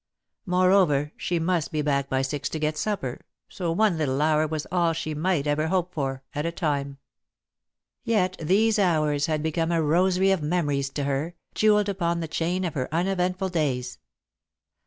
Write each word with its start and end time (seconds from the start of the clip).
Moreover, 0.47 1.11
she 1.15 1.37
must 1.37 1.71
be 1.71 1.83
back 1.83 2.09
by 2.09 2.23
six 2.23 2.49
to 2.49 2.57
get 2.57 2.75
supper, 2.75 3.21
so 3.49 3.71
one 3.71 3.99
little 3.99 4.19
hour 4.19 4.47
was 4.47 4.65
all 4.71 4.93
she 4.93 5.13
might 5.13 5.45
ever 5.45 5.67
hope 5.67 5.93
for, 5.93 6.23
at 6.33 6.43
a 6.43 6.51
time. 6.51 6.97
[Sidenote: 8.03 8.07
Far 8.07 8.25
Above 8.25 8.39
Her] 8.39 8.39
Yet 8.43 8.47
these 8.47 8.79
hours 8.79 9.25
had 9.27 9.43
become 9.43 9.71
a 9.71 9.79
rosary 9.83 10.31
of 10.31 10.41
memories 10.41 10.89
to 10.89 11.03
her, 11.03 11.35
jewelled 11.53 11.87
upon 11.87 12.19
the 12.19 12.27
chain 12.27 12.65
of 12.65 12.73
her 12.73 12.91
uneventful 12.91 13.49
days. 13.49 13.99